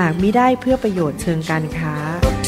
[0.00, 1.94] หากมิได้เพื่อประโยชน์เชิงการค้า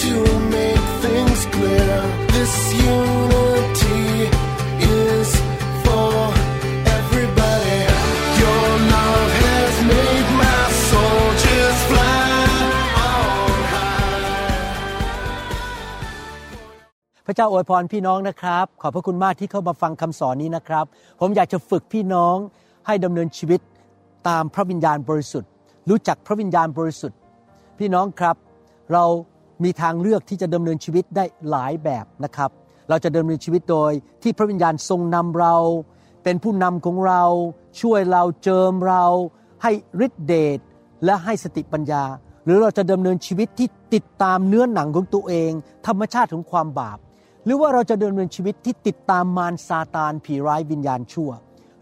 [0.05, 0.16] to
[0.55, 1.97] make things clear.
[2.34, 2.55] This
[2.97, 4.05] unity
[5.01, 5.29] is
[5.84, 6.12] for
[6.98, 7.80] everybody.
[8.43, 12.30] Your love has made my soul just fly
[13.11, 14.23] on high.
[17.27, 20.85] พระเจ้าอวยพรพี่น้องนะครับ ขอบพระคุณมากที่เข้ามาฟังคำสอนนี้นะครับ
[21.21, 22.37] ผมอยากจะฝึกพี่น้อง
[22.87, 23.60] ให้ดำเนินชีวิต
[24.29, 25.51] ตามพระวิญญาณบริสุทธิ์
[25.90, 27.18] รู้จักพระวิญญาณบริสุทธิ์
[27.79, 28.37] พี่น้องครับ
[28.93, 29.04] เรา
[29.65, 32.51] มีทางเลือกที่จะดำเนินชีวิตได้หลายแบบนะครับ
[32.88, 35.57] เราจะดำเนินชีวิตโดยที่พระวิญญาณทรงนำเรา
[36.24, 37.23] เป็นผู้นำของเรา
[37.80, 39.04] ช่วยเราเจิมเรา
[39.62, 39.73] ให้
[40.06, 40.59] ฤทธิเดช
[41.04, 42.04] และให้สติปัญญา
[42.45, 45.51] หรือเราจะดำเนินชีวิตที่ติดตามเนื้อหนังของตัวเอง
[45.87, 46.99] ธรรมชาติของความบาป
[47.45, 51.30] หรือว่าเราจะดำเนินชีวิตที่ติดตามมารซาตานผีร้ายวิญญาณชั่ว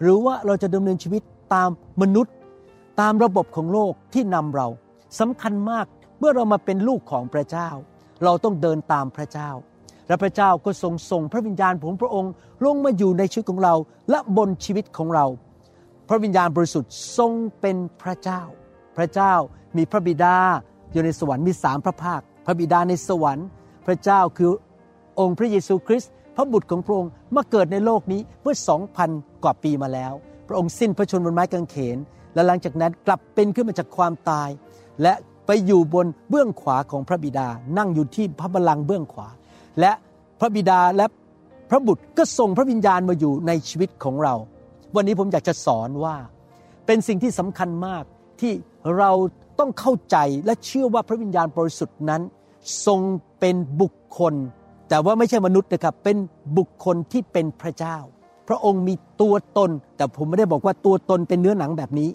[0.00, 1.22] หรือว่าเราจะดำเนินชีวิต
[1.54, 1.70] ตาม
[2.02, 2.34] มนุษย์
[3.00, 4.68] ตามระบบของโลกที่นำเรา
[5.20, 5.86] สำคัญมาก
[6.18, 7.68] เมื่อเรามาเป็นลูกของพระเจ้า
[8.24, 9.50] เราต้องเดินตามพระเจ้า
[10.08, 12.32] และพระเจ้าก็ทรงส่งพระวิญญาณของพระองค์
[12.64, 13.74] ลงมาอยู่ในชีวิตของเรา
[14.10, 15.26] และบนชีวิตของเรา
[16.08, 18.42] พระวิญญาณบริสุทธิ์ทรงเป็นพระเจ้า
[18.96, 19.32] พระเจ้า
[19.76, 20.36] มีพระบิดา
[20.92, 23.46] อยู่ในสวรรค์มีสามพระภาค พระบิดาในสวรรค์
[23.86, 24.50] พระเจ้าคือ
[25.20, 29.10] องค์พระเยซูคริสต์พระบุตรของพระองค์มาเกิดในโลกนี้เมื่อสองพัน
[29.44, 30.12] กว่าปีมาแล้ว
[30.48, 31.98] พระองค์สิ้นพระชนม์บนไม้กางเขน
[32.34, 34.48] และหลังจากนั้นกลับเป็นขึ้นมาจากความตาย
[35.02, 35.12] และ
[35.46, 37.48] ไปอยู่บนเบื้องขวาของพระบิดา
[37.78, 39.28] นั่งอยู่ที่พระบัลลังก์เบื้องขวา
[39.80, 39.92] และ
[40.40, 41.06] พระบิดาและ
[41.70, 44.34] พระบุตรก็ส่งพระวิญญาณมาอยู่ในชีวิตของเรา
[44.94, 46.16] วันนี้ผมอยากจะสอนว่า
[46.86, 48.04] เป็นสิ่งที่สำคัญมาก
[48.40, 48.52] ที่
[48.98, 49.10] เรา
[49.58, 52.22] ต้องเข้าใจและเชื่อว่าพระวิญญาณบริสุทธิ์นั้น
[52.86, 53.00] ทรง
[53.40, 54.34] เป็นบุคคล
[54.88, 56.16] แต่ว่าไม่ใช่มนุษย์นะครับ เป็น
[56.58, 57.96] บุคคลที่เป็นพระเจ้า
[58.48, 62.08] พระองค์มีตัวตน แต่ผมไม่ได้บอกว่าตัวตนเป็นเนื้อหนังแบบนี้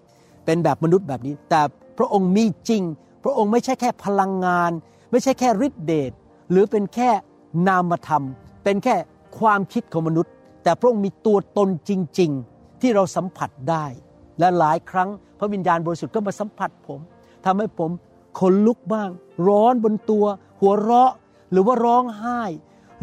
[0.46, 1.62] เป็นแบบมนุษย์แบบนี้ แต่
[1.98, 2.84] พระองค์มีจริง
[3.24, 4.72] พระองค์ไม่ใช่แค่พลังงาน
[5.12, 6.12] ไม่ใช่แค่ฤทธิเดช
[6.52, 7.10] หรือเป็นแค่
[7.68, 8.24] นามธรรม
[8.64, 8.96] เป็นแค่
[9.40, 10.32] ความคิดของมนุษย์
[10.64, 13.86] แต่พระองค์มีตัวตนจริง ๆ ที่เราสัมผัสได้
[14.40, 15.10] และหลายครั้ง
[15.40, 17.00] พระวิญญาณบริสุทธิ์ก็มาสัมผัสผม
[17.46, 17.92] ทำให้ผม
[18.40, 19.10] ขนลุกบ้าง
[19.48, 20.26] ร้อนบนตัว
[20.60, 21.12] หัวเราะ
[21.52, 22.42] หรือว่าร้องไห้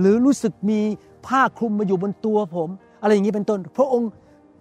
[0.00, 0.80] หรือรู้สึกมี
[1.26, 2.68] ผ้าคลุมมาอยู่บนตัวผม
[3.02, 4.10] อะไรอย่างนี้เป็นต้น พระองค์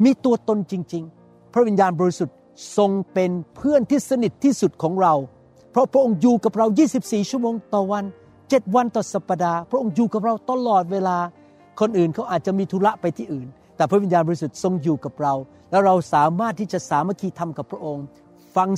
[0.04, 2.36] มีตัวตนจริง ๆ พระวิญญาณบริสุทธิ์
[2.78, 5.14] ทรงเป็นเพื่อนที่สนิทที่สุดของเรา
[5.72, 6.68] เพราะพระองค์อยู่กับเรา
[7.00, 8.06] 24 ชั่วโมงต่อวัน
[8.40, 11.18] 7 วันต่อสัปดาห์ พระองค์อยู่กับเราตลอดเวลา
[11.80, 15.34] คนอื่นเขาอาจจะมีธุระไปที่อื่น แต่พระวิญญาณบริสุทธิ์ทรงอยู่กับเรา
[15.72, 18.06] แล้วเราสามารถที่จะสามัคคีทำกับพระองค์
[18.56, 18.70] ฟัง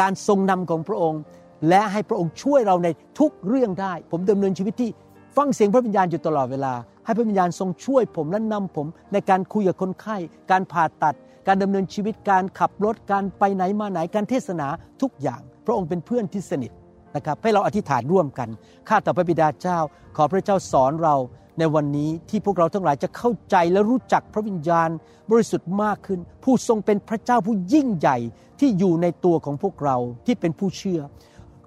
[0.00, 1.20] การทรงนำของพระองค์
[1.68, 2.88] และให้พระองค์ช่วยเราใน
[3.18, 4.90] ทุกเรื่องได้ ผมดำเนินชีวิตที่
[5.36, 6.74] ฟังเสียงพระวิญญาณอยู่ตลอดเวลา
[7.04, 10.16] ให้พระวิญญาณทรงช่วยผมและนำผมในการคุยกับคนไข้
[10.50, 11.14] การผ่าตัด
[11.46, 14.68] การดำเนินชีวิตการขับรถการไปไหนมาไหนการเทศนา
[15.02, 16.72] ทุกอย่าง พระองค์เป็นเพื่อนที่สนิท
[17.16, 18.48] นะครับให้เราอธิษฐานร่วมกัน
[18.88, 19.78] ข้าแต่พระบิดาเจ้า
[20.16, 21.14] ขอพระเจ้าสอนเรา
[21.58, 24.88] ในวันนี้ที่พวกเราทั้งหลายจะเข้าใจและรู้จักพระวิญญาณ
[25.30, 28.18] บริสุทธิ์มากขึ้น ผู้ทรงเป็นพระเจ้าผู้ยิ่งใหญ่
[28.60, 31.00] ที่อยู่ในตัวของพวกเราที่เป็นผู้เชื่อ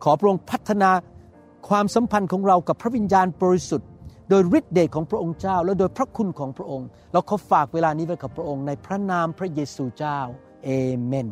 [0.03, 0.91] ขอพระองค์พัฒนา
[1.69, 3.89] ความสัมพันธ์ของเรากับพระวิญญาณบริสุทธิ์
[4.29, 10.19] โดยฤทธิเดชของพระองค์เจ้า และโดยพระคุณของพระองค์ เราขอฝากเวลานี้ไว้กับพระองค์ในพระนามพระเยซูเจ้า
[10.65, 10.69] เอ
[11.03, 11.27] เมน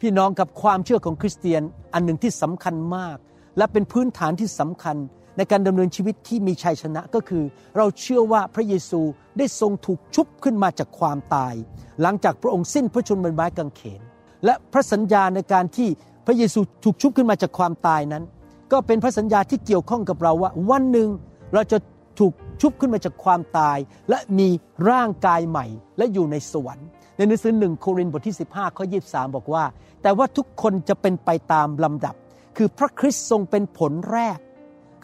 [0.00, 1.62] พี่น้องกับความเชื่อของคริสเตียน
[1.94, 3.16] อันหนึ่งที่สำคัญมาก
[3.58, 4.96] และเป็นพื้นฐานที่สำคัญ
[5.36, 7.44] ในการดำเนินชีวิตที่มีชัยชนะก็คือ
[7.76, 9.00] เราเชื่อว่าพระเยซู
[9.38, 11.54] ได้ทรงถูกชุบขึ้นมาจากความตาย
[12.02, 14.00] หลังจากพระองค์สิ้นพระชนม์บนไม้กางเขน
[14.44, 15.88] และพระสัญญาในการที่
[16.26, 18.24] พระเยซูถูกชุบขึ้นมาจากความตายนั้น
[18.72, 21.08] ก็เป็นพระสัญญาที่เกี่ยวข้องกับเราว่า วันหนึ่ง
[21.54, 21.78] เราจะ
[22.20, 23.78] ถูกชุบขึ้นมาจากความตาย
[24.10, 24.48] และมี
[24.90, 25.66] ร่างกายใหม่
[25.98, 29.64] และอยู่ในสวรรค์ ในหนังสือหนึ่งโครินธ์บทที่ 15ข้อ23 บอกว่า
[30.02, 32.14] แต่ว่าทุกคนจะเป็นไปตามลำดับ
[32.56, 34.38] คือพระคริสต์ทรงเป็นผลแรก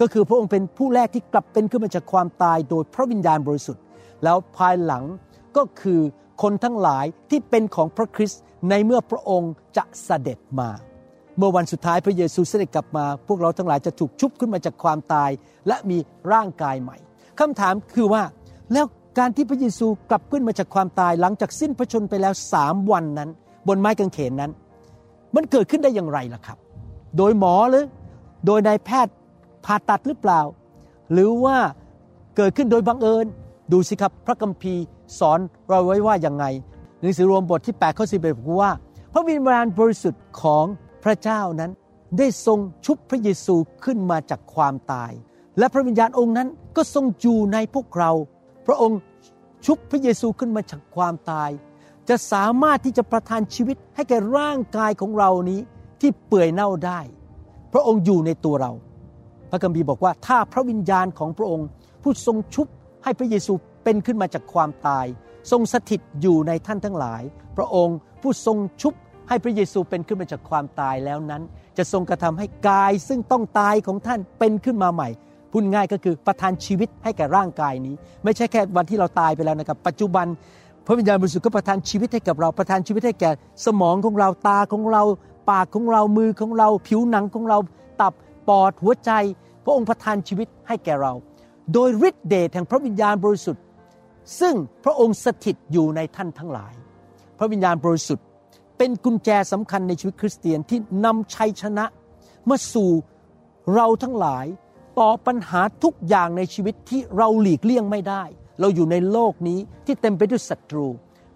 [0.00, 3.82] ก็คือพระองค์เป็นผู้แรกที่กลับเป็นขึ้นมาจากความตายโดยพระวิญญาณบริสุทธิ์
[4.24, 5.04] แล้วภายหลัง
[5.56, 6.00] ก็คือ
[6.42, 8.40] คนทั้งหลายที่เป็นของพระคริสต์
[8.70, 10.70] ในเมื่อพระองค์จะเสด็จมา
[11.38, 15.30] เมื่อวันสุดท้ายพระเยซูเสด็จกลับมา พวกเราทั้งหลายจะถูกชุบขึ้นมาจากความตาย
[15.68, 15.98] และมี
[16.32, 16.96] ร่างกายใหม่
[17.40, 18.22] คำถามคือว่า
[18.72, 18.86] แล้ว
[19.18, 23.30] การที่พระเยซูกลับขึ้นมาจากความตายหลังจากสิ้นพระชนไปแล้วสามวันนั้น
[23.68, 24.50] บนไม้กางเขนนั้น
[25.34, 26.58] มันเกิดขึ้นได้อย่างไรล่ะครับ
[27.16, 27.84] โดยหมอหรือ
[28.46, 29.14] โดยนายแพทย์
[29.64, 30.40] ผ่าตัดหรือเปล่า
[31.12, 31.56] หรือว่า
[32.36, 33.26] เกิดขึ้นโดยบังเอิญ
[33.72, 34.82] ดูสิครับพระคัมภีร์
[35.18, 36.44] สอนเราไว้ว่าอย่างไง
[37.00, 38.72] หนังสือรวมบทที่8ข้อ11บอกว่า
[39.12, 40.64] พระวิญญาณบริสุทธิ์ของ
[41.04, 41.70] พระเจ้านั้น
[42.18, 43.54] ได้ทรงชุบพระเยซู
[43.84, 45.12] ขึ้นมาจากความตาย
[45.58, 48.10] และพระวิญญาณองค์นั้นก็ทรงอยู่ในพวกเรา
[48.66, 48.98] พระองค์
[49.66, 51.50] ชุบพระเยซูขึ้นมาจากความตาย
[52.08, 55.60] จะสามารถที่จะประทานชีวิตให้แก่ร่างกายของเรานี้
[56.00, 57.00] ที่เปื่อยเน่าได้
[57.72, 58.72] พระองค์อยู่ในตัวเรา
[59.50, 61.66] พระคัมภีร์บอกว่าถ้าพระวิญญาณของพระองค์
[62.02, 62.66] ผู้ทรงชุบ
[63.04, 63.52] ให้พระเยซู
[63.84, 65.06] เป็นขึ้นมาจากความตาย
[65.50, 67.22] ทรงสถิตอยู่ในท่านทั้งหลาย
[67.56, 68.94] พระองค์ผู้ทรงชุบ
[69.28, 71.42] ให้พระเยซูเป็นขึ้นมาจากความตายแล้วนั้น
[71.78, 75.08] จะทรงกระทำให้กายซึ่งต้องตายของท่านเป็นขึ้นมาใหม่
[75.58, 77.94] พูดง่ายก็คือประทานชีวิตให้แก่ร่างกายนี้
[78.24, 80.26] ไม่ใช่แค่วันที่เราตายไปแล้วนะครับปัจจุบัน
[80.86, 83.30] พระวิญญาณบริสุทธิ์ก็ประทานชีวิตให้กับเราประทานชีวิตให้แก่
[83.64, 85.02] สมองของเราตาของเรา
[85.50, 87.58] ปากของเรามือของเรา ผิวหนังของเรา
[88.00, 88.14] ตับ
[88.48, 89.10] ปอดหัวใจ
[89.64, 91.12] พระองค์ประทานชีวิตให้แก่เรา
[91.72, 93.62] โดยฤทธิเดชแห่งพระวิญญาณบริสุทธิ์
[94.40, 94.54] ซึ่ง
[94.84, 96.74] พระองค์สถิตอยู่ในท่านทั้งหลาย
[97.38, 98.24] พระวิญญาณบริสุทธิ์
[98.78, 101.84] เป็นกุญแจสำคัญในชีวิตคริสเตียนที่นำชัยชนะ
[102.48, 102.90] มาสู่
[103.74, 104.46] เราทั้งหลาย
[104.98, 108.22] ต่อปัญหาทุกอย่างในชีวิตที่เราหลีกเลี่ยงไม่ได้
[108.60, 110.86] เราอยู่ในโลกนี้ที่เต็มไปด้วยศัตรู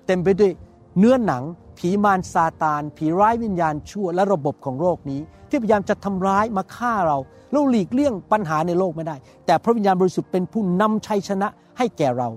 [0.06, 0.50] เต็มไปด้วย
[0.98, 1.42] เนื้อหนัง
[1.78, 7.18] ผีมารซาตาน ผีร้ายวิญญาณชั่วและระบบของโลกนี้ ที่พยายามจะทำร้ายมาฆ่าเรา
[7.52, 9.16] เราหลีกเลี่ยงปัญหาในโลกไม่ได้
[9.46, 11.48] แต่พระวิญญาณบริสุทธิ์เป็นผู้นำชัยชนะ
[11.78, 12.28] ให้แก่เรา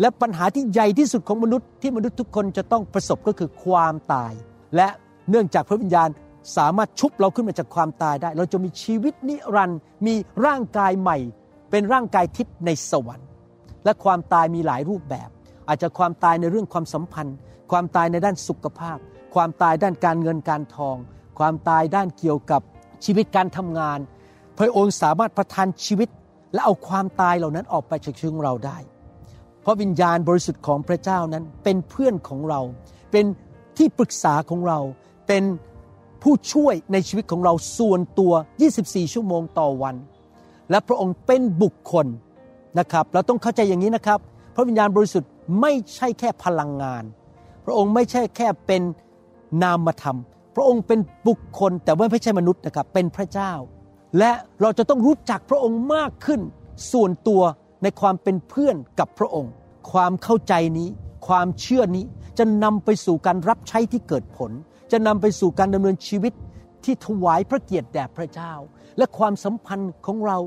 [0.00, 4.32] และปัญหาที่ใหญ่ที่สุดของมนุษย์ที่มนุษย์ทุกคนจะต้องประสบก็คือความตาย
[4.76, 4.88] และ
[5.30, 6.08] เนื่องจากพระวิญญาณ
[6.56, 10.14] สามารถชุบเราขึ้นมาจากความตายได้ เราจะมีชีวิตนิรันดร์มี
[10.46, 11.18] ร่างกายใหม่
[11.70, 13.28] เป็นร่างกายทิพย์ในสวรรค์
[13.84, 15.28] และความตายมีหลายรูปแบบ
[15.68, 17.36] อาจจะความตายในเรื่องความสัมพันธ์
[17.70, 18.98] ความตายในด้านสุขภาพ
[19.34, 20.96] ความตายด้านการเงินการทอง
[21.38, 22.60] ความตายด้านเกี่ยวกับ
[23.04, 23.98] ชีวิตการทำงาน
[24.58, 26.08] พระองค์สามารถประทานชีวิต
[26.54, 28.78] และเอาความตายเหล่านั้นออกไปจากชีวิตของเราได้
[29.62, 32.60] เพราะวิญญาณบริสุทธิ์ของพระเจ้านั้นเป็นเพื่อนของเรา
[33.12, 33.24] เป็น
[33.76, 34.78] ที่ปรึกษาของเรา
[35.26, 35.42] เป็น
[36.30, 38.32] ผู้ช่วยในชีวิตของเราส่วนตัว
[38.72, 39.96] 24 ชั่วโมงต่อวัน
[40.70, 42.06] และพระองค์เป็นบุคคล
[42.78, 44.18] นะครับ เราต้องเข้าใจอย่างนี้นะครับ
[44.54, 45.30] พระวิญญาณบริสุทธิ์
[45.60, 47.04] ไม่ใช่แค่พลังงาน
[47.64, 48.82] พระองค์ไม่ใช่แค่เป็น
[49.62, 50.18] นามธรรม
[50.56, 53.52] พระองค์เป็นบุคคลแต่ว่าไม่ใช่มนุษย์นะครับ เป็นพระเจ้า
[54.18, 56.40] และเราจะต้องรู้จักพระองค์มากขึ้น
[56.92, 57.42] ส่วนตัว
[57.82, 59.52] ในความเป็นเพื่อนกับพระองค์
[59.92, 60.88] ความเข้าใจนี้
[61.28, 62.04] ความเชื่อนี้
[62.38, 64.52] จะนำไปสู่การรับใช้ที่เกิดผล
[64.92, 66.32] จะนำไปสู่การดำเนินชีวิต
[66.84, 68.52] ที่ถวายพระเกียรติแด่พระเจ้า
[68.98, 70.38] และความสัมพันธ์ของเรา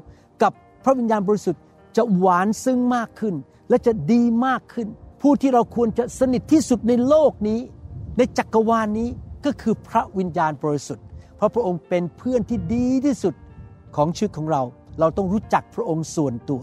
[0.43, 0.53] กับ
[0.83, 1.63] พระวิญญาณบริสุทธิ์
[1.97, 3.35] จะหวานซึ้งมากขึ้น
[3.69, 4.87] และจะดีมากขึ้น
[5.21, 7.59] ผู้ที่เราควรจะสนิทที่สุดในโลกนี้
[8.17, 9.09] ในจักรวาลนี้
[9.45, 11.05] ก็คือพระวิญญาณบริสุทธิ์
[11.35, 13.33] เพราะพระองค์เป็นเพื่อนที่ดีที่สุด
[13.95, 14.61] ของชีวิตของเรา
[14.99, 16.61] เราต้องรู้จักพระองค์ส่วนตัว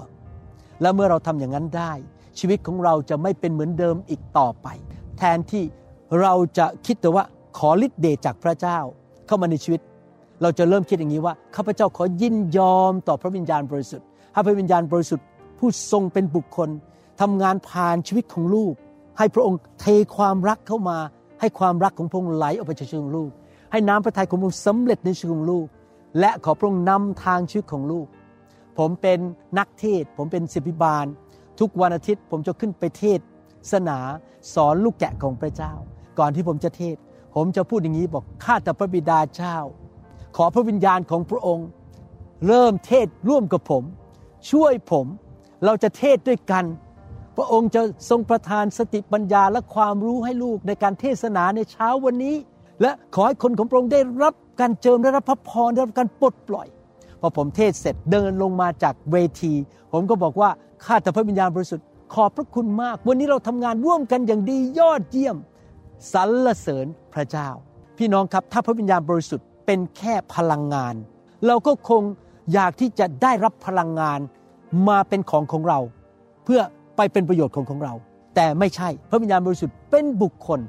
[0.80, 1.92] และเมื่อเราทำอย่างนั้นได้
[2.38, 4.68] ชีวิตของเราจะไม่เป็นเหมือนเดิมอีกต่อไป
[5.18, 5.64] แทนที่
[6.20, 7.24] เราจะคิดแต่ว่า
[7.58, 8.78] ขอฤทธิ์เดชจากพระเจ้า
[9.26, 9.80] เข้ามาในชีวิต
[10.42, 15.26] เราจะเริ่มคิดอย่างนี้ว่าข้าพเจ้าขอยินยอมต่อพระวิญญาณบริสุทธิ์ให้พระวิญญาณบริสุทธิ์
[15.58, 16.68] ผู้ทรงเป็นบุคคล
[17.20, 18.74] ทำงานผ่านชีวิตของลูก
[19.18, 19.86] ให้พระองค์เท
[20.16, 20.98] ความรักเข้ามา
[21.40, 23.30] ให้ความรักของพระองค์ไหลออกไปจากชีวิตของลูก
[23.72, 25.66] ให้น้ำพระทัยของพระองค์สำเร็จในชีวิตของลูก
[26.20, 28.06] และขอพระองค์นำทางชีวิตของลูก
[28.78, 29.18] ผมเป็น
[29.58, 31.06] นักเทศ ผมเป็นศิบิบาล
[31.60, 33.20] ทุกวันอาทิตย์ผมจะขึ้นไปเทศ
[33.72, 33.98] สนา
[34.54, 35.72] สอนลูกแกะของพระเจ้า
[36.18, 36.96] ก่อนที่ผมจะเทศ
[37.36, 39.56] ผมจะพูดอย่างนี้บอกข้าแต่พระบิดาเจ้า
[40.36, 41.66] ขอพระวิญญาณของพระองค์
[42.46, 43.84] เริ่มเทศร่วมกับผม
[44.50, 45.06] ช่วยผม
[45.64, 46.64] เราจะเทศด้วยกัน
[47.36, 52.36] พระองค์จะทรงประทานสติปัญญาและความรู้ให้ลูกในการเทศนาในเช้าวันนี้
[52.80, 56.66] และขอให้คนของพระองค์ได้รับการเจิมได้รับพระพรได้รับการปลดปล่อย
[57.20, 59.54] พอผมเทศเสร็จเดินลงมาจากเวที
[59.92, 60.50] ผมก็บอกว่า
[60.84, 65.36] ข้าแต่พระวิญญาณบริสุทธิ์ขอบพระคุณมาก วันนี้เราทำงานร่วมกันอย่างดียอดเยี่ยม
[66.14, 67.48] สรรเสริญ พระเจ้า
[67.98, 70.94] พี่น้องครับถ้าพระวิญญาณบริสุทธิ์เป็นแค่พลังงาน
[71.46, 72.02] เราก็คง
[72.52, 74.20] อยากที่จะได้รับพลังงาน
[74.88, 75.78] มาเป็นของของเรา
[76.44, 76.60] เพื่อ
[76.96, 77.94] ไปเป็นประโยชน์ของของเรา
[78.34, 80.60] แต่ไม่ใช่พระวิญญาณบริสุทธิ์เป็นบุคคล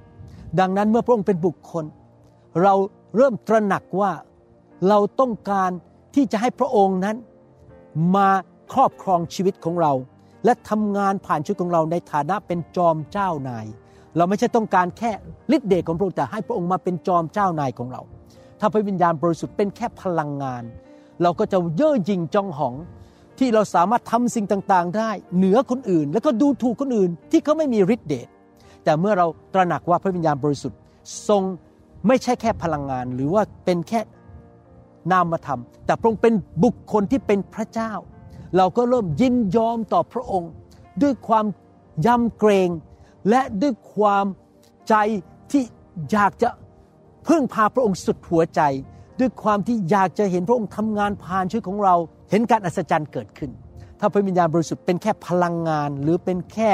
[0.59, 1.85] ดังนั้นเมื่อพระองค์เป็นบุคคล
[2.63, 2.73] เรา
[3.15, 4.11] เริ่มตระหนักว่า
[4.89, 5.71] เราต้องการ
[6.15, 7.15] ที่จะให้พระองค์นั้น
[8.15, 8.29] มา
[8.73, 9.93] ครอบครองชีวิตของเรา
[10.45, 13.65] และทำงานผ่านชีวิตของเราในฐานะเป็นจอมเจ้านาย
[14.17, 15.11] เราไม่ใช่ต้องการแค่
[15.55, 18.01] ฤทธิ์เดชของพระองค์แต่ให้พระองค์มาเป็นจอมเจ้านายของเรา
[18.59, 20.63] ถ้าพระวิญญาณบริสุทธิ์เป็นแค่พลังงาน
[21.21, 22.75] เราก็จะเย่อหยิ่งจองหอง
[23.39, 28.27] ที่เราสามารถทำสิ่งต่างๆ ได้ เหนือคนอื่น แล้วก็ดูถูกคนอื่นที่เขาไม่มีฤทธิ์เดช
[28.83, 30.79] แต่เมื่อเราตระหนักว่าพระวิญญาณบริสุทธิ์
[31.27, 31.43] ทรง
[32.07, 33.99] ไม่ใช่แค่พลังงาน หรือว่าเป็นแค่
[35.11, 36.33] นามธรรม แต่พระองค์เป็น
[36.63, 37.91] บุคคลที่เป็นพระเจ้า
[38.57, 40.51] เราก็เริ่มยินยอมต่อพระองค์
[41.01, 41.45] ด้วยความ
[42.05, 42.69] ยำเกรง
[43.29, 44.25] และด้วยความ
[44.89, 44.95] ใจ
[45.51, 45.63] ที่
[46.11, 46.49] อยากจะ
[47.27, 48.61] พึ่งพาพระองค์สุดหัวใจ
[49.19, 51.95] ด้วยความที่อยากจะเห็นพระองค์ทำงานผ่านชีวิตของเรา
[52.31, 53.51] เห็นการอัศจรรย์เกิดขึ้น
[53.99, 56.71] ถ้าพระวิญญาณบริสุทธิ์เป็นแค่พลังงาน หรือเป็นแค่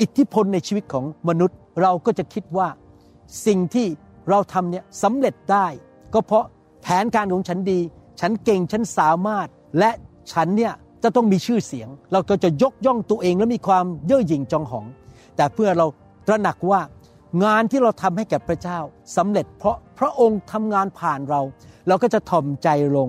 [0.00, 2.68] อิทธิพลในชีวิตของมนุษย์ เราก็จะคิดว่า
[3.46, 3.86] สิ่งที่
[4.30, 5.66] เราทำเนี่ยสำเร็จได้
[6.14, 6.44] ก็เพราะ
[6.82, 7.80] แผนการของฉันดี
[8.20, 9.46] ฉันเก่งฉันสามารถ
[9.78, 9.90] และ
[10.32, 14.84] ฉันเนี่ยจะต้องมีชื่อเสียง เราก็จะยกย่องตัวเองและมีความเย่อหยิ่งจองหอง
[15.40, 15.86] แต่เพื่อเรา
[16.28, 16.80] ตระหนักว่า
[17.44, 18.78] งานที่เราทำให้แก่พระเจ้า
[19.16, 21.40] สำเร็จเพราะพระองค์ทำงานผ่านเรา
[21.88, 23.08] เราก็จะถ่อมใจลง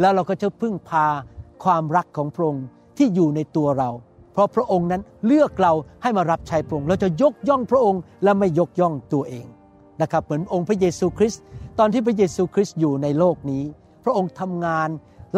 [0.00, 1.06] แล้วเราก็จะพึ่งพา
[1.64, 2.64] ความรักของพระองค์
[2.96, 3.90] ที่อยู่ในตัวเรา
[4.32, 5.72] เพราะพระองค์นั้นเลือกเรา
[6.02, 9.46] ให้มารับใช้พระองค์เราจะยกย่องพระองค์และไม่ยกย่องตัวเอง
[10.02, 11.42] นะครับเหมือนองค์พระเยซูคริสต์
[11.78, 13.64] ตอนที่พระเยซูคริสต์อยู่ในโลกนี้
[14.04, 14.88] พระองค์ทำงาน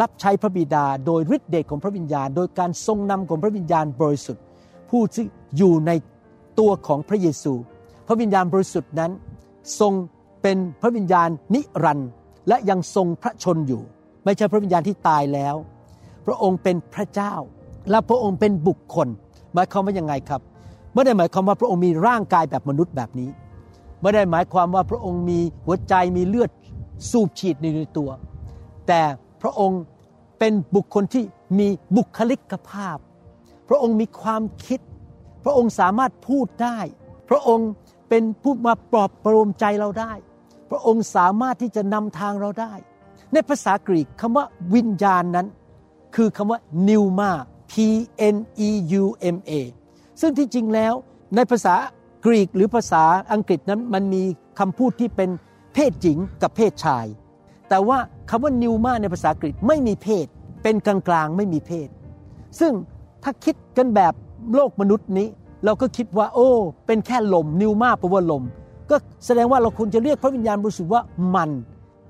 [0.01, 4.43] รับใช้พระบิดา โดยฤทธิเดชของพระวิญญาณ โดยการทรงนำของพระวิญญาณบริสุทธิ์
[4.89, 5.25] ผู้ที่
[5.57, 5.91] อยู่ใน
[6.59, 7.53] ตัวของพระเยซู
[8.07, 9.11] พระวิญญาณบริสุทธิ์นั้น
[9.79, 9.93] ทรง
[10.41, 12.09] เป็นพระวิญญาณนิรันดร์
[12.47, 13.81] และยังทรงพระชนอยู่
[14.25, 15.55] ไม่ใช่พระวิญญาณที่ตายแล้ว
[16.25, 17.33] พระองค์เป็นพระเจ้า
[17.89, 19.07] และพระองค์เป็นบุคคล
[19.53, 20.41] หมายความว่ายังไงครับ
[20.93, 23.29] ไม่ได้หมายความว่าพระองค์มีร่างกายแบบมนุษย์แบบนี้
[24.01, 26.49] ไม่ได้หมายความว่าพระองค์มีหัวใจมีเลือด
[27.11, 27.65] สูบฉีดใน
[27.97, 28.09] ตัว
[28.87, 29.01] แต่
[29.41, 29.81] พระองค์
[30.39, 31.23] เป็นบุคคลที่
[31.59, 31.67] มี
[31.97, 32.97] บุคลิกภาพ
[33.69, 34.79] พระองค์มีความคิด
[35.43, 36.77] พระองค์สามารถพูดได้
[37.29, 37.69] พระองค์
[38.09, 40.13] เป็นผู้มาปลอบประโลมใจเราได้
[40.69, 42.73] พระองค์สามารถที่จะนำทางเราได้
[43.33, 44.45] ในภาษากรีกคำว่า
[44.75, 45.47] วิญญาณนั้น
[46.15, 47.31] คือคำว่า pneuma
[47.71, 47.73] p
[48.35, 48.69] n e
[49.01, 49.03] u
[49.35, 49.51] m a
[50.21, 50.93] ซึ่งที่จริงแล้ว
[51.35, 51.75] ในภาษา
[52.25, 54.23] กรีกหรือภาษาอังกฤษนั้นมันมี
[54.59, 55.29] คำพูดที่เป็น
[55.73, 57.05] เพศหญิงกับเพศชาย
[57.69, 57.97] แต่ว่า
[58.29, 60.27] คำว่านิวมาในภาษากรีกไม่มีเพศ
[60.63, 61.89] เป็นกลางๆไม่มีเพศ
[62.59, 62.73] ซึ่ง
[63.23, 64.13] ถ้าคิดกันแบบ
[64.55, 65.27] โลกมนุษย์นี้
[65.65, 66.49] เราก็คิดว่า โอ้
[66.87, 68.43] เป็นแค่ลม นิวมาแปลว่าลม
[68.89, 68.95] ก็
[69.25, 71.01] แสดงว่าเราควรจะเรียกพระวิญญาณบริสุทธิ์ว่า
[71.35, 71.49] มัน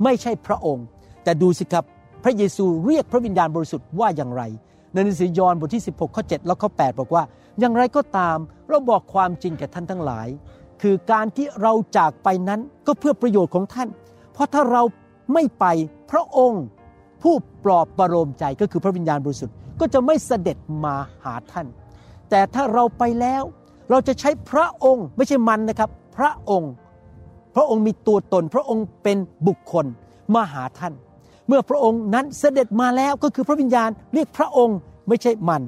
[0.03, 0.85] ไม่ใช่พระองค์
[1.23, 1.85] แต่ดูสิครับ
[2.23, 4.43] พระเยซูเรียกพระวิญญาณบริสุทธิ์ว่าอย่างไร
[4.93, 7.23] ในหนังสือยอห์นบทที่ 16 ข้อ 7 แล้วข้อ 8 บอกว่า
[7.59, 8.37] อย่างไรก็ตาม
[8.69, 10.27] เราบอกความจริงแก่ท่านทั้งหลาย
[10.81, 13.89] คือการที่เราจากไปนั้นก็เพื่อประโยชน์ของท่าน
[14.33, 14.83] เพราะถ้าเรา
[15.33, 15.65] ไม่ไป
[16.11, 16.63] พระองค์
[17.23, 21.67] ผู้ปลอบประโลมใจก็คือพระวิญญาณบริสุทธิ์ก็จะไม่เสด็จมาหาท่าน
[22.31, 23.43] แต่ถ้าเราไปแล้ว
[23.89, 26.71] เราจะใช้พระองค์ไม่ใช่มันนะครับ พระองค์
[27.55, 29.85] พระองค์มีตัวตน พระองค์เป็นบุคคล
[30.33, 30.93] มาหาท่าน
[31.47, 35.63] เมื่อพระองค์นั้นเสด็จมาแล้วก็คือพระวิญญาณเรียกพระองค์ไม่ใช่มัน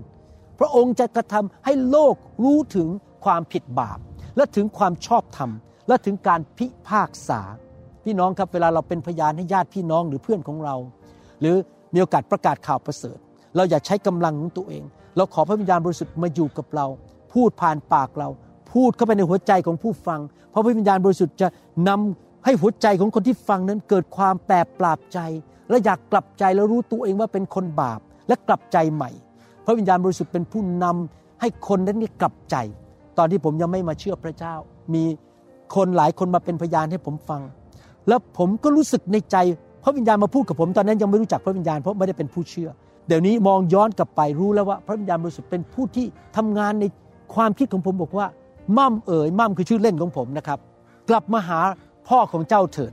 [0.60, 2.88] พระองค์จะกระทำให้โลกรู้ถึง
[3.26, 4.00] ความผิดบาป
[4.38, 5.52] และถึงความชอบธรรม
[5.88, 7.42] และถึงการพิพากษา
[8.04, 10.76] พี่น้องครับเวลาเราเป็นพยานให้ญาติพี่น้องหรือเพื่อนของเรา
[11.40, 11.56] หรือ
[11.94, 13.18] มีโอกาสประกาศข่าวประเสริฐ
[13.56, 14.84] เราอย่าใช้กำลังของตัวเอง
[15.18, 16.86] เราขอพระวิญญาณบริสุทธิ์มาอยู่กับเรา
[17.34, 18.30] พูดผ่านปากเรา
[18.74, 21.48] พูดเข้าไปในหัวใจของผู้ฟัง เพราะพระวิญญาณบริสุทธิ์จะ
[21.88, 25.20] นำให้หัวใจของคนที่ฟังนั้นเกิดความแปรปราบใจ
[25.70, 29.10] และอยากกลับใจแล้วรู้ตัวเองว่าเป็นคนบาปและกลับใจใหม่
[29.66, 32.56] พระวิญญาณบริสุทธิ์เป็นผู้นำให้คนนั้นนี่กลับใจ
[33.18, 34.56] ตอนที่ผมยังไม่มาเชื่อพระเจ้า
[34.94, 35.04] มี
[35.76, 37.42] คนหลายคนมาเป็นพยานให้ผมฟัง
[38.08, 39.38] แล้วผมก็รู้สึกในใจ
[39.84, 42.70] พระวิญญาณมาพูดกับผมตอนนั้นยังไม่รู้จักพระวิญญาณเพราะไม่ได้เป็นผู้เชื่อ
[43.08, 46.06] เดี๋ยวนี้มองย้อนกลับไปรู้แล้วว่า พระวิญญาณบริสุทธิ์เป็นผู้ที่
[46.38, 46.86] ทำงานใน
[47.36, 48.28] ความคิดของผมบอกว่า
[48.78, 50.60] มั่มเอ๋ยมั่มคือชื่อเล่นของผมนะครับ
[51.10, 51.60] กลับมาหา
[52.08, 52.92] พ่อของเจ้าเถิด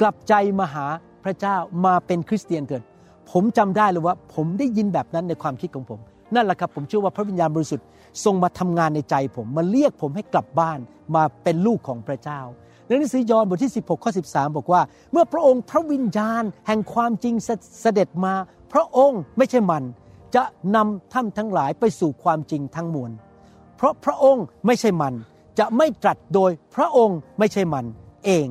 [0.00, 0.86] กลับใจมาหา
[1.24, 2.82] พระเจ้ามาเป็นคริสเตียนเถิด
[3.30, 6.00] ผมจำได้เลยว่า ผมได้ยินแบบนั้นในความคิดของผม
[6.34, 7.86] นั่นแหละครับผมเชื่อว่าพระวิญญาณบริสุทธิ์
[8.24, 10.78] ทรงมาทำงานในใจผมมาเรียกผมให้กลับบ้าน
[11.14, 12.40] มาเป็นลูกของพระเจ้า
[12.86, 14.80] ในหนังสือยอห์นบทที่ 16 ข้อ 13 บอกว่า
[15.12, 17.34] เมื่อพระองค์พระวิญญาณแห่งความจริง
[17.82, 18.34] เสด็จมา
[18.74, 19.84] พระองค์ไม่ใช่มัน
[20.34, 20.44] จะ
[20.76, 23.10] นำท่านทั้งหลายไปสู่ความจริงทั้งมวล
[23.76, 25.14] เพราะพระองค์ไม่ใช่มัน
[25.58, 27.84] จะไม่ตรัสโดยพระองค์ไม่ใช่มัน
[28.26, 28.48] เอง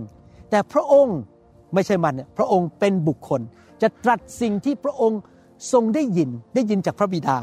[0.50, 1.18] แต่พระองค์
[1.74, 3.42] ไม่ใช่มันเนี่ยพระองค์เป็นบุคคล
[3.82, 5.20] จะตรัสสิ่งที่พระองค์
[5.72, 7.38] ทรงได้ยินได้ยินจากพระบิดา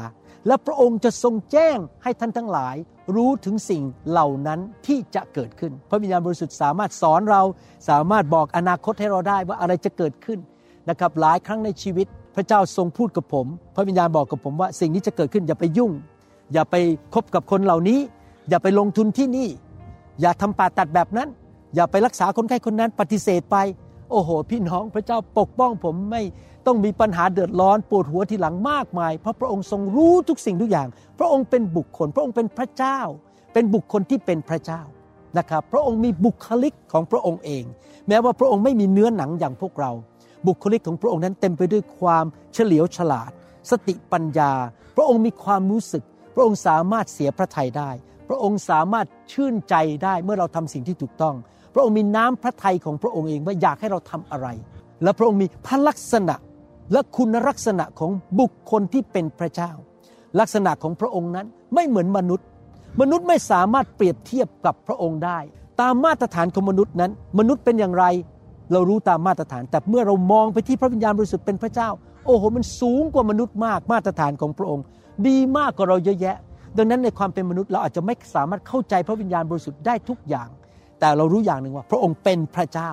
[0.47, 2.75] และพระองค์จะทรงแจ้งให้ท่านทั้งหลาย
[3.15, 7.41] รู้ถึงสิ่งเหล่านั้นที่จะเกิดขึ้น พระวิญญาณบริสุทธิ์สามารถสอนเรา
[7.89, 10.39] สามารถบอกอนาคตให้เราได้ว่าอะไรจะเกิดขึ้น
[10.89, 15.91] นะครับหลายครั้งในชีวิต พระเจ้าทรงพูดกับผม พระวิญญาณบอกกับผมว่าสิ่งนี้จะเกิดขึ้นอย่าไปยุ่ง
[16.53, 16.75] อย่าไป
[17.13, 17.99] คบกับคนเหล่านี้
[18.49, 19.47] อย่าไปลงทุนที่นี่
[20.21, 21.29] อย่าทำป่าตัดแบบนั้น
[21.75, 23.57] อย่าไปรักษาคนไข้คนนั้นปฏิเสธไป
[24.11, 26.21] โอ้โห พี่น้องพระเจ้าปกป้องผมไม่
[26.65, 30.87] ต้องมีปัญหาเดือดร้อนปวดหัวทีหลังมากมาย เพราะพระองค์ทรงรู้ทุกสิ่งทุกอย่าง
[31.19, 32.99] พระองค์เป็นบุคคล พระองค์เป็นพระเจ้า
[33.53, 34.81] เป็นบุคคลที่เป็นพระเจ้า
[35.37, 37.63] นะครับ พระองค์มีบุคลิกของพระองค์เอง
[38.07, 39.91] แม้ว่าพระองค์ไม่มีเนื้อหนังอย่างพวกเรา
[40.47, 43.31] บุคลิกของพระองค์นั้นเต็มไปด้วยความเฉลียวฉลาด
[43.71, 44.51] สติปัญญา
[44.97, 46.03] พระองค์มีความรู้สึก
[46.35, 47.89] พระองค์สามารถเสียพระทัยได้
[48.29, 51.35] พระองค์สามารถชื่นใจได้เมื่อเราทำสิ่งที่ถูกต้อง
[51.73, 54.47] พระองค์มีน้ำพระทัยของพระองค์เองว่าอยากให้เราทำอะไร
[55.03, 56.35] และพระองค์มีพระลักษณะ
[56.91, 59.71] และคุณลักษณะของบุคคลที่เป็นพระเจ้า
[60.39, 62.47] ลักษณะของพระองค์นั้นไม่เหมือนมนุษย์
[63.01, 65.39] มนุษย์ไม่สามารถเปรียบเทียบกับพระองค์ได้
[65.81, 68.05] ตามมาตรฐานของมนุษย์นั้น มนุษย์เป็นอย่างไร
[68.73, 71.89] เรารู้ตามมาตรฐาน แต่เมื่อเรามองไปที่พระวิญญาณบริสุทธิ์เป็นพระเจ้า
[72.25, 74.83] โอ้โห มันสูงกว่ามนุษย์มากมาตรฐานของพระองค์
[75.27, 76.37] ดีมากกว่าเราเยอะแยะ
[76.77, 80.49] ดังนั้นในความเป็นมนุษย์เราอาจจะไม่สามารถเข้าใจพระวิญญาณบริสุทธิ์ได้ทุกอย่าง
[80.99, 82.91] แต่เรารู้อย่างหนึ่งว่า พระองค์เป็นพระเจ้า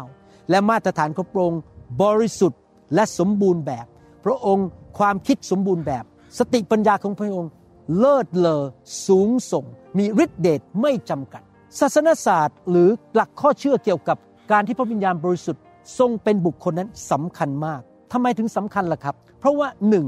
[0.51, 1.61] และมาตรฐานของพระองค์
[2.03, 2.61] บริสุทธิ์
[2.95, 3.87] และสมบูรณ์แบบ
[4.25, 4.67] พระองค์
[4.99, 6.05] ความคิดสมบูรณ์แบบ
[6.39, 7.51] สติปัญญาของพระองค์
[7.99, 8.63] เลิศเลอ
[9.07, 9.65] สูงส่ง
[9.99, 11.43] มีฤทธิเดชไม่จำกัด
[11.81, 14.17] ศาสนศาสตร์หรือหลักข้อเชื่อเกี่ยวกับ
[14.53, 15.63] การที่พระวิญญาณบริสุทธิ์
[15.99, 17.81] ทรงเป็นบุคคลนั้นสำคัญมาก
[18.13, 20.07] ทำไมถึงสำคัญล่ะครับ เพราะว่าหนึ่ง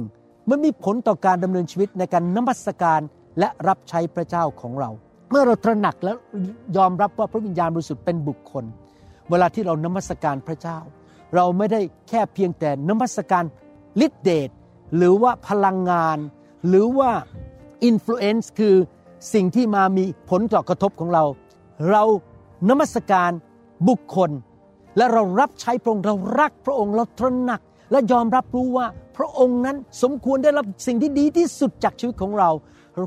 [0.50, 3.00] มันมีผลต่อการดำเนินชีวิตในการนมัสการ
[3.38, 4.90] และรับใช้พระเจ้าของเรา
[5.30, 6.12] เมื่อเราตระหนักและ
[6.76, 8.64] ยอมรับว่าพระวิญญาณบริสุทธิ์เป็นบุคคล
[9.30, 10.78] เวลาที่เรานมัสการพระเจ้า
[11.34, 13.44] เราไม่ได้แค่เพียงแต่นมัสการ
[14.06, 14.50] ฤทธิเดช
[14.96, 16.18] หรือว่าพลังงาน
[16.68, 17.10] หรือว่า
[17.84, 18.75] อิ f ฟลูเอนซ์คือ
[19.34, 21.25] สิ่งที่มามีผลต่อกระทบของเรา
[21.90, 22.02] เรา
[22.68, 23.30] นมัสการ
[23.88, 24.30] บุคคล
[25.00, 32.50] และเรารับใช้พระองค์เรารักพระองค์เราตระหนัก และยอมรับรู้ว่าพระองค์นั้นสมควรได้รับสิ่งที่ดีที่สุดจากชีวิตของเรา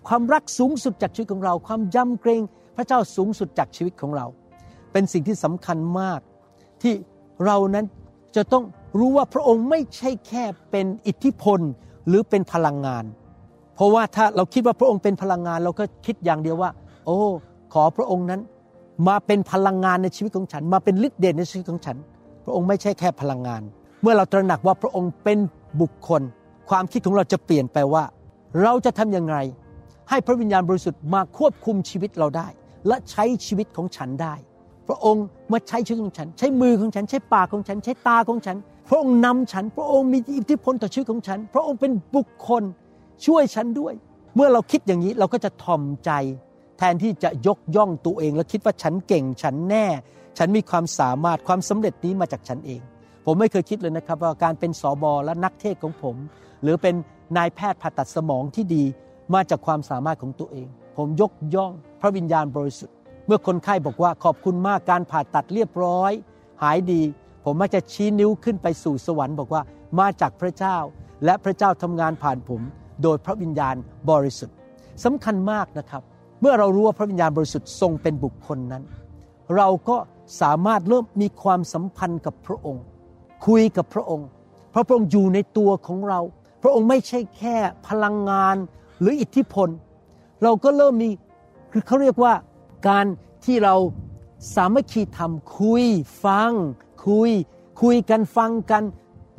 [0.07, 2.41] ความรักสูงสุดจากชีวิตของเรา ความยำเกรง
[2.75, 4.25] พระเจ้าสูงสุดจากชีวิตของเรา
[4.91, 6.19] เป็นสิ่งที่สำคัญมาก
[6.81, 6.93] ที่
[7.45, 7.85] เรานั้น
[8.35, 8.63] จะต้อง
[8.99, 11.59] รู้ว่าพระองค์ไม่ใช่แค่เป็นอิทธิพล
[12.07, 13.05] หรือเป็นพลังงาน
[13.75, 16.69] เพราะว่าถ้าเราคิดว่าพระองค์เป็นพลังงาน เราก็คิดอย่างเดียวว่า
[17.05, 17.17] โอ้
[17.73, 18.41] ขอพระองค์นั้น
[19.07, 21.97] มาเป็นพลังงานในชีวิตของฉัน มาเป็นฤทธิ์เดชในชีวิตของฉัน
[22.43, 23.61] พระองค์ไม่ใช่แค่พลังงาน
[24.01, 25.39] เมื่อเราตระหนักว่าพระองค์เป็น
[25.81, 26.21] บุคคล
[26.69, 28.03] ความคิดของเราจะเปลี่ยนไปว่า
[28.61, 29.35] เราจะทำยังไง
[30.09, 32.47] ให้พระวิญญาณบริสุทธิ์มาควบคุมชีวิตเราได้
[32.87, 34.35] และใช้ชีวิตของฉันได้
[34.87, 38.57] พระองค์มาใช้ชีวิตของฉัน ใช้มือของฉัน ใช้ปากของฉัน ใช้ตาของฉัน
[38.89, 42.63] พระองค์นำฉัน พระองค์มีอิทธิพลต่อชีวิตของฉัน พระองค์เป็นบุคคล
[43.25, 43.93] ช่วยฉันด้วย
[44.35, 46.11] เมื่อเราคิดอย่างนี้เราก็จะถ่อมใจ
[46.91, 49.85] นที่จะยกย่องตัวเอง แล้วคิดว่าฉันเก่งฉันแน่
[50.37, 52.81] ฉันมีความสามารถความสำเร็จนี้มาจากฉันเอง
[53.25, 56.15] ผมไม่เคยคิดเลยนะครับว่าการเป็นสอบอและนักเทศของผม
[56.63, 56.95] หรือเป็น
[57.37, 58.83] นายแพทย์ผ่าตัดสมองที่ดี
[59.33, 60.67] มาจากความสามารถของตัวเอง
[60.97, 62.95] ผมยกย่องพระวิญญาณบริสุทธิ์
[63.27, 66.11] เมื่อคนไข้บอกว่าขอบคุณมากการผ่าตัดเรียบร้อย
[66.63, 67.01] หายดี
[67.45, 69.61] ผมมักจะชี้นิ้วขึ้นไปสู่สวรรค์บอกว่า
[69.99, 70.77] มาจากพระเจ้า
[71.25, 72.61] และพระเจ้าทำงานผ่านผม
[73.03, 73.75] โดยพระวิญญาณ
[74.09, 74.55] บริสุทธิ์
[75.03, 76.03] สำคัญมากนะครับ
[76.45, 78.83] เมื่อเรารู้ว่าพระวิญญาณบริสุทธิ์ทรงเป็นบุคคลนั้น
[79.57, 79.97] เราก็
[80.41, 82.83] สามารถเริ่มมีความสัมพันธ์กับพระองค์
[83.47, 84.27] คุยกับพระองค์
[84.73, 86.19] พระพระองค์อยู่ในตัวของเรา
[86.63, 87.55] พระองค์ไม่ใช่แค่
[87.87, 88.55] พลังงาน
[88.99, 89.69] หรืออิทธิพล
[90.43, 91.09] เราก็เริ่มมี
[91.71, 92.33] คือเขาเรียกว่า
[92.87, 93.05] การ
[93.45, 93.75] ที่เรา
[94.55, 95.85] สามัคคีทำคุย
[96.23, 96.51] ฟัง
[97.05, 97.31] คุย
[97.81, 98.83] คุยกันฟังกัน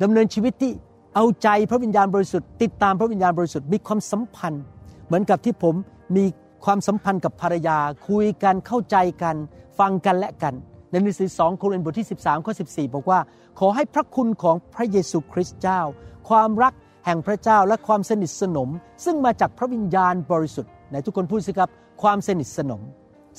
[0.01, 0.71] ดำเนินชีวิตที่
[1.15, 4.63] เอาใจพระวิญญาณบริสุทธิ์ติดตามพระวิญญาณบริสุทธิ์มีความสัมพันธ์
[5.05, 5.75] เหมือนกับที่ผม
[6.15, 6.25] มี
[6.65, 7.77] ความสัมพันธ์กับภรรยา
[8.09, 9.35] คุยกันเข้าใจกัน
[9.79, 10.53] ฟังกันและกัน
[10.89, 13.19] ในหนังสือสองโครินธ์บทที่ 13ข้อ14 บอกว่า
[13.59, 15.81] ขอให้พระคุณของพระเยซูคริสต์เจ้า
[16.29, 16.73] ความรัก
[17.05, 18.69] แห่งพระเจ้าและความสนิทสนม
[19.05, 21.69] ซึ่งมาจากพระวิญญาณบริสุทธิ์ไหนทุกคนพูดสิครับ
[22.03, 22.81] ความสนิทสนม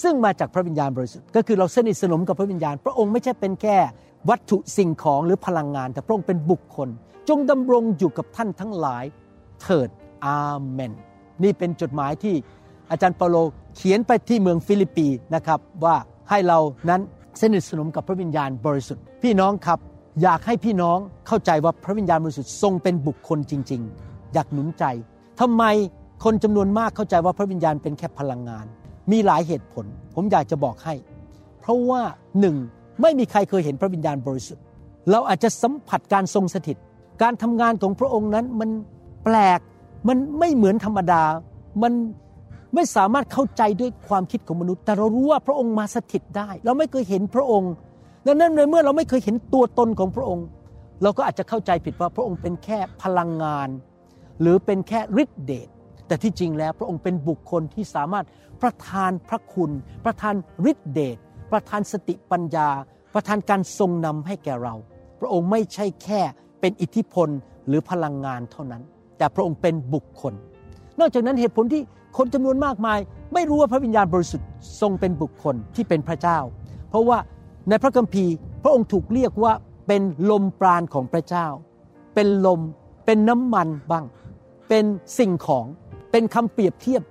[0.02, 3.76] ซึ่งมาจากพระวิญญาณบริสุทธิ์ก็คือเราสนิทสนมกับพระวิญญาณ พระองค์ไม่ใช่เป็นแค่
[4.30, 6.88] วัตถุสิ่งของหรือพลังงาน แต่พระองค์เป็นบุคคล
[7.28, 9.04] จงดำรงอยู่กับท่านทั้งหลาย
[9.62, 9.88] เถิด
[10.26, 10.92] อาเมน
[11.42, 12.34] นี่เป็นจดหมายที่
[12.90, 13.36] อาจารย์เปาโล
[13.76, 15.96] เขียนไปที่เมืองฟิลิปปีนะครับว่า
[16.30, 16.58] ให้เรา
[16.90, 17.00] นั้น
[17.40, 19.78] สนิทสนมกับพระวิญญาณบริสุทธิ์ พี่น้องครับ
[20.22, 24.84] อยากให้พี่น้องเข้าใจว่าพระวิญญาณบริสุทธิ์ทรงเป็นบุคคลจริง ๆ อยากหนุนใจ
[25.40, 25.64] ทำไม
[26.24, 28.66] คนจำนวนมากเข้าใจว่าพระวิญญาณเป็นแค่พลังงาน
[29.12, 30.94] มีหลายเหตุผล ผมอยากจะบอกให้
[31.60, 32.02] เพราะว่า
[32.40, 32.56] หนึ่ง
[33.02, 34.62] ไม่มีใครเคยเห็นพระวิญญาณบริสุทธิ์
[35.10, 36.76] เราอาจจะสัมผัสการทรงสถิต
[37.22, 38.70] การทำงานของพระองค์นั้นมัน
[39.24, 39.60] แปลก
[40.08, 41.22] มันไม่เหมือนธรรมดา
[41.82, 41.92] มัน
[42.74, 47.72] ไม่สามารถเข้าใจด้วยความคิดของมนุษย์ แต่เรารู้ว่าพระองค์มาสถิตได้ เราไม่เคยเห็นพระองค์
[48.26, 50.46] ดังนั้นในเมื่อเราไม่เคยเห็นตัวตนของพระองค์
[51.02, 53.68] เราก็อาจจะเข้าใจผิดว่าพระองค์เป็นแค่พลังงาน
[54.40, 55.68] หรือเป็นแค่ฤทธิเดช
[56.06, 58.26] แต่ที่จริงแล้วพระองค์เป็นบุคคลที่สามารถ
[58.62, 59.70] ประทานพระคุณ
[60.04, 60.34] ประทาน
[60.70, 61.16] ฤทธิเดช
[61.52, 62.68] ประทานสติปัญญา
[63.14, 64.74] ประทานการทรงนำให้แก่เรา
[65.20, 66.20] พระองค์ไม่ใช่แค่
[66.60, 67.28] เป็นอิทธิพล
[67.68, 68.82] หรือพลังงานเท่านั้น
[69.18, 70.34] แต่พระองค์เป็นบุคคล
[71.00, 71.82] นอกจากนั้นเหตุผลที่
[72.16, 72.98] คนจำนวนมากมาย
[73.34, 74.48] ไม่รู้ว่าพระวิญญาณบริสุทธิ์
[74.80, 76.38] ทรงเป็นบุคคลที่เป็นพระเจ้า
[76.90, 77.18] เพราะว่า
[77.68, 79.52] ในพระคัมภีร์ พระองค์ถูกเรียกว่า
[79.86, 81.46] เป็นลมปราณของพระเจ้า
[82.14, 82.60] เป็นลม
[83.06, 84.04] เป็นน้ำมันบ้าง
[84.68, 84.84] เป็น
[85.18, 85.66] สิ่งของ
[86.12, 87.02] เป็นคำเปรียบเทียบ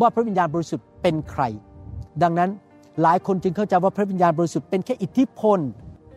[0.00, 1.42] ว่าพระวิญญาณบริสุทธิ์เป็นใคร
[2.22, 2.50] ดังนั้น
[3.02, 5.58] หลายคนจึงเข้าใจว่าพระวิญญาณบริสุทธิ์เป็นแค่อิทธิพล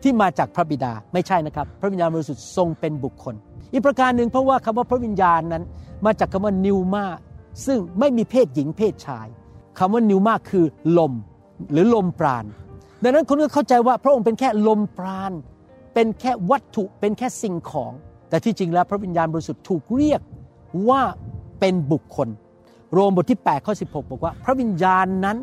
[0.02, 3.34] ที่มาจากพระบิดาไม่ใช่นะครับ พระวิญญาณบริสุทธิ์ทรงเป็นบุคคล
[3.72, 5.62] อีกประการหนึ่งเพราะว่าคำว่าพระวิญญาณนั้น
[6.06, 7.04] มาจากคำว่านิวมา
[7.66, 9.26] ซึ่งไม่มีเพศหญิงเพศชาย
[9.78, 10.66] คำว่านิวมาคือ
[10.98, 11.12] ลม
[11.72, 12.44] หรือลมปราณ
[13.02, 15.32] ดังนั้นคนก็เข้าใจว่าพระองค์เป็นแค่ลมปราณ
[15.94, 17.92] เป็นแค่วัตถุเป็นแค่สิ่งของ
[18.28, 20.20] แต่ที่จริงแล้วพระวิญญาณบริสุทธิ์ถูกเรียก
[20.88, 21.02] ว่า
[21.60, 22.28] เป็นบุคคล
[22.92, 25.36] โรมบทที่8ข้อ16 บอกว่า พระวิญญาณนั้น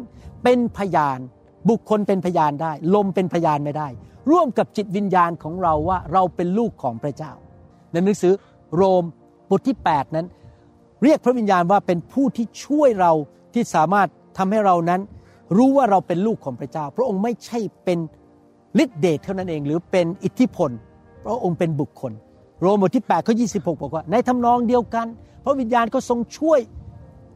[0.44, 1.20] เป็นพยาน
[1.70, 3.88] บุคคลเป็นพยานได้ ลมเป็นพยานไม่ได้
[4.32, 7.32] ร่วมกับจิตวิญญาณของเราว่าเราเป็นลูกของพระเจ้า
[7.92, 8.34] ในหนังสือ
[8.76, 9.04] โรม
[9.50, 10.28] บทที่ 8 นั้น
[11.04, 13.12] เรียกพระวิญญาณว่าเป็นผู้ที่ช่วยเรา
[13.54, 15.02] ที่สามารถทำให้เรานั้น
[15.58, 18.00] รู้ว่าเราเป็นลูกของพระเจ้า พระองค์ไม่ใช่เป็น
[18.84, 20.72] ฤทธิเดชเท่านั้นเอง หรือเป็นอิทธิพล
[21.26, 22.12] พระองค์เป็นบุคคล
[22.62, 25.08] โรมบทที่8ข้อ26บอกว่า ในทำนองเดียวกัน
[25.44, 26.60] พระวิญญาณก็ทรงช่วย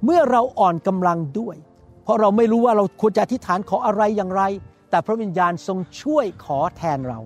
[0.06, 1.56] เมื่อเราอ่อนกำลังด้วย
[2.04, 4.44] เพราะเราไม่รู้ว่าเราควรจะอธิษฐานขออะไรอย่างไร
[4.90, 7.20] แต่พระวิญญาณทรงช่วยขอแทนเรา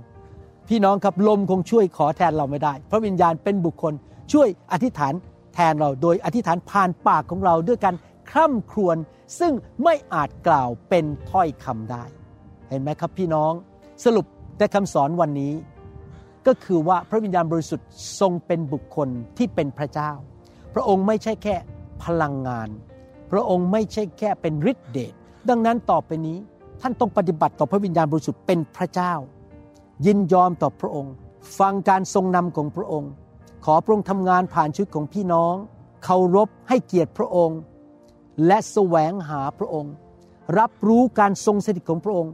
[0.67, 3.93] พี่น้องครับลมคงช่วยขอแทนเราไม่ได้ พระวิญญาณเป็นบุคคล
[4.33, 5.13] ช่วยอธิษฐาน
[5.53, 7.95] แทนเราโดยอธิษฐานผ่านปากของเราด้วยการ
[8.29, 8.97] คร่ำครวญ
[9.39, 12.03] ซึ่งไม่อาจกล่าวเป็นถ้อยคำได้
[12.69, 13.51] เห็นไหมครับพี่น้อง
[14.05, 14.25] สรุป
[14.57, 15.53] ในคำสอนวันนี้
[16.47, 17.89] ก็คือว่าพระวิญญาณบริสุทธิ์
[18.19, 20.11] ทรงเป็นบุคคลที่เป็นพระเจ้า
[20.73, 21.55] พระองค์ไม่ใช่แค่
[22.03, 22.69] พลังงาน
[23.31, 25.13] พระองค์ไม่ใช่แค่เป็นฤทธิเดช
[25.49, 26.37] ดังนั้นต่อไปนี้
[26.81, 29.13] ท่านต้องปฏิบัติต่อพระวิญญาณบริสุทธิ์เป็นพระเจ้า
[30.05, 31.13] ยินยอมต่อพระองค์
[31.59, 33.11] ฟังการทรงนำของพระองค์
[33.63, 35.55] ขอพระองค์ทำงานผ่านชีวิตของพี่น้อง
[36.03, 37.59] เคารพให้เกียรติพระองค์
[38.47, 39.93] และแสวงหาพระองค์
[40.59, 42.33] รับรู้การทรงสถิตของพระองค์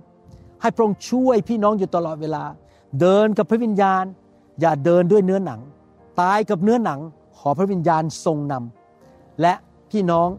[0.61, 2.43] ให้พระองค์ช่วยพี่น้องอยู่ตลอดเวลา
[2.99, 4.03] เดินกับพระวิญญาณ
[4.61, 5.59] อย่าเดินด้วยเนื้อหนัง
[6.21, 6.99] ตายกับเนื้อหนัง
[7.37, 9.53] ขอพระวิญญาณทรงนำและ
[9.91, 10.29] พี่น้อง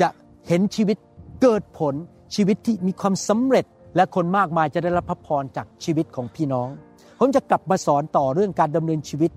[0.00, 0.08] จะ
[0.48, 0.96] เห็นชีวิต
[1.42, 1.94] เกิดผล
[2.34, 3.64] ชีวิตที่มีความสำเร็จ
[3.96, 6.68] และคนมากมายจะได้รับพระพรจากชีวิตของพี่น้อง
[7.18, 9.30] ผมจะกลับมาสอนต่อเรื่องการดำเนินชีวิต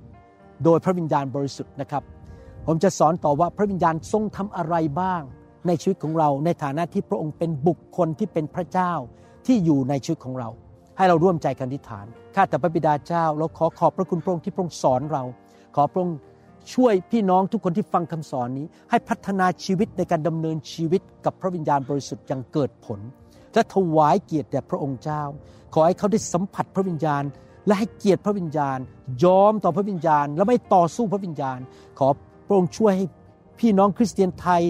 [0.63, 2.03] โดยพระวิญญาณบริสุทธิ์นะครับ
[2.67, 5.21] ผมจะสอนต่อว่าพระวิญญาณทรงทำอะไรบ้าง
[5.67, 8.91] ในชีวิตของเราในฐานะที่พระองค์เป็นบุคคลที่เป็นพระเจ้า
[9.45, 10.49] ที่อยู่ในชีวิตของเรา
[10.97, 15.23] ให้เราร่วมใจกันอธิษฐานข้าแต่พระบิดาเจ้าเราขอขอบพระคุณพระองค์ที่พระองค์สอนเรา
[15.75, 16.17] ขอพระองค์
[16.73, 22.99] ช่วยพี่น้องทุกคนที่ฟังคำสอนนี้ ให้พัฒนาชีวิตในการดำเนินชีวิตกับพระวิญญาณบริสุทธิ์อย่างเกิดผล
[23.53, 25.23] และถวายเกียรติแด่พระองค์เจ้า
[25.73, 27.23] ขอให้เขาได้สัมผัสพระวิญญาณ
[27.65, 28.79] และให้เกียรติพระวิญญาณ
[29.23, 31.59] ยอมต่อพระวิญญาณ และไม่ต่อสู้พระวิญญาณ
[31.99, 32.07] ขอ
[32.47, 33.05] พระองค์ช่วยให้
[33.59, 34.61] พี่น้องคริสเตียนไทย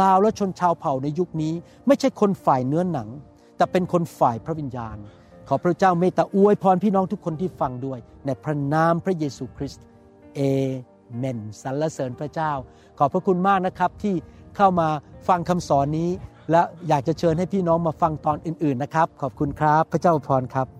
[0.00, 1.54] ลาวและชนชาวเผ่าในยุคนี้
[1.86, 3.08] ไม่ใช่คนฝ่ายเนื้อหนัง
[3.56, 4.96] แต่เป็นคนฝ่ายพระวิญญาณ
[5.48, 9.84] ขอพระเจ้าเมตตาอวยพรพี่น้องทุกคนที่ฟังด้วย ในพระนามพระเยซูคริสต์
[10.34, 10.40] เอ
[11.16, 12.52] เมนสรรเสริญพระเจ้า
[12.98, 14.14] ขอบพระคุณมากนะครับที่
[14.56, 14.88] เข้ามา
[15.28, 16.10] ฟังคำสอนนี้
[16.50, 20.79] และอยากจะเชิญให้พี่น้องมาฟังตอนอื่น ๆนะครับ ขอบคุณครับ พระเจ้าพรครับ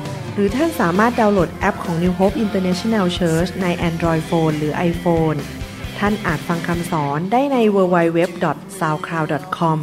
[0.33, 5.37] หรือท่านสามารถดาวน์โหลดแอปของ New Hope International Church ใน Android Phone หรือ iPhone
[5.99, 9.79] ท่านอาจฟังคำสอนได้ใน www.soundcloud.com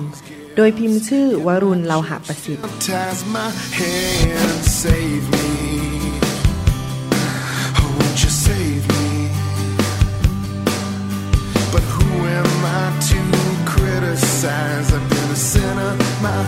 [0.56, 2.64] โดยพิมพ์ชื่อวรุณเลาหะประสิทธิ์
[11.74, 12.08] But who
[12.38, 13.20] am I to
[13.72, 14.86] criticize?
[14.96, 15.92] I've been a sinner
[16.24, 16.38] my